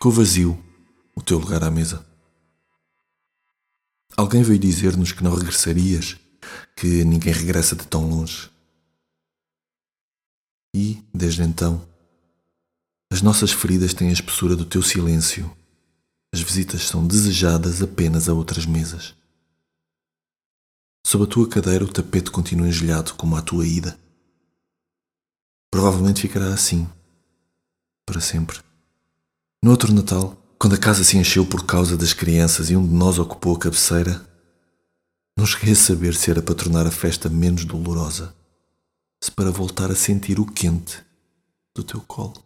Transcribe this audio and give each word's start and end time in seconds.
ficou 0.00 0.12
vazio 0.12 0.58
o 1.14 1.20
teu 1.20 1.38
lugar 1.38 1.62
à 1.62 1.70
mesa. 1.70 2.06
Alguém 4.16 4.42
veio 4.42 4.58
dizer-nos 4.58 5.12
que 5.12 5.22
não 5.22 5.34
regressarias, 5.34 6.16
que 6.74 7.04
ninguém 7.04 7.34
regressa 7.34 7.76
de 7.76 7.86
tão 7.86 8.08
longe. 8.08 8.50
E, 10.74 11.04
desde 11.12 11.42
então, 11.42 11.86
as 13.12 13.20
nossas 13.20 13.52
feridas 13.52 13.92
têm 13.92 14.08
a 14.08 14.12
espessura 14.12 14.56
do 14.56 14.64
teu 14.64 14.82
silêncio. 14.82 15.54
As 16.32 16.40
visitas 16.40 16.86
são 16.88 17.06
desejadas 17.06 17.82
apenas 17.82 18.26
a 18.26 18.32
outras 18.32 18.64
mesas. 18.64 19.14
Sob 21.06 21.24
a 21.24 21.26
tua 21.26 21.46
cadeira, 21.46 21.84
o 21.84 21.92
tapete 21.92 22.30
continua 22.30 22.68
engelhado 22.68 23.12
como 23.16 23.36
a 23.36 23.42
tua 23.42 23.66
ida. 23.66 24.00
Provavelmente 25.70 26.22
ficará 26.22 26.54
assim, 26.54 26.88
para 28.06 28.22
sempre. 28.22 28.69
No 29.62 29.72
outro 29.72 29.92
Natal, 29.92 30.34
quando 30.58 30.74
a 30.74 30.78
casa 30.78 31.04
se 31.04 31.18
encheu 31.18 31.44
por 31.44 31.66
causa 31.66 31.94
das 31.94 32.14
crianças 32.14 32.70
e 32.70 32.76
um 32.76 32.86
de 32.86 32.94
nós 32.94 33.18
ocupou 33.18 33.54
a 33.54 33.58
cabeceira, 33.58 34.26
não 35.36 35.44
cheguei 35.44 35.74
a 35.74 35.76
saber 35.76 36.14
se 36.14 36.30
era 36.30 36.40
para 36.40 36.54
tornar 36.54 36.86
a 36.86 36.90
festa 36.90 37.28
menos 37.28 37.66
dolorosa, 37.66 38.34
se 39.22 39.30
para 39.30 39.50
voltar 39.50 39.90
a 39.90 39.94
sentir 39.94 40.40
o 40.40 40.46
quente 40.46 41.04
do 41.76 41.84
teu 41.84 42.00
colo. 42.00 42.42